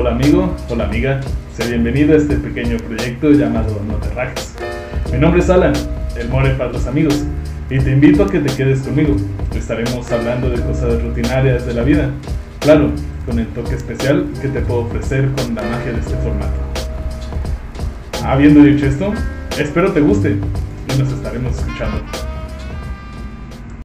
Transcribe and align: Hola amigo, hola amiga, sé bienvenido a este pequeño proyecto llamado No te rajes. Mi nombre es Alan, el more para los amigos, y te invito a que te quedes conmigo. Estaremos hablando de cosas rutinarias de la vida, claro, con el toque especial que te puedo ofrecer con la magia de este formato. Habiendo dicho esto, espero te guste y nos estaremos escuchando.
Hola 0.00 0.10
amigo, 0.10 0.54
hola 0.68 0.84
amiga, 0.84 1.20
sé 1.56 1.66
bienvenido 1.66 2.14
a 2.14 2.18
este 2.18 2.36
pequeño 2.36 2.76
proyecto 2.76 3.32
llamado 3.32 3.82
No 3.88 3.94
te 3.94 4.08
rajes. 4.14 4.54
Mi 5.12 5.18
nombre 5.18 5.40
es 5.40 5.50
Alan, 5.50 5.72
el 6.16 6.28
more 6.28 6.50
para 6.50 6.70
los 6.70 6.86
amigos, 6.86 7.24
y 7.68 7.80
te 7.80 7.90
invito 7.90 8.22
a 8.22 8.30
que 8.30 8.38
te 8.38 8.54
quedes 8.54 8.82
conmigo. 8.82 9.16
Estaremos 9.56 10.08
hablando 10.12 10.50
de 10.50 10.62
cosas 10.62 11.02
rutinarias 11.02 11.66
de 11.66 11.74
la 11.74 11.82
vida, 11.82 12.10
claro, 12.60 12.92
con 13.26 13.40
el 13.40 13.48
toque 13.48 13.74
especial 13.74 14.24
que 14.40 14.46
te 14.46 14.60
puedo 14.60 14.82
ofrecer 14.82 15.30
con 15.32 15.56
la 15.56 15.62
magia 15.62 15.92
de 15.92 15.98
este 15.98 16.14
formato. 16.18 16.60
Habiendo 18.24 18.62
dicho 18.62 18.86
esto, 18.86 19.12
espero 19.58 19.90
te 19.90 20.00
guste 20.00 20.36
y 20.94 20.96
nos 20.96 21.10
estaremos 21.10 21.58
escuchando. 21.58 22.02